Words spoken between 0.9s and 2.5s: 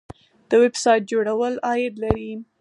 جوړول عاید لري